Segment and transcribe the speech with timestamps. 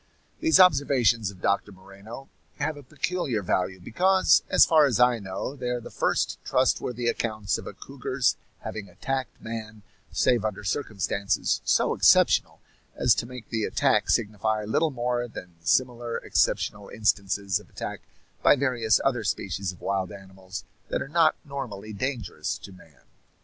[0.39, 5.55] These observations of Doctor Moreno have a peculiar value, because, as far as I know,
[5.55, 11.61] they are the first trustworthy accounts of a cougar's having attacked man save under circumstances
[11.65, 12.61] so exceptional
[12.95, 18.01] as to make the attack signify little more than the similar exceptional instances of attack
[18.41, 23.03] by various other species of wild animals that are not normally dangerous to man.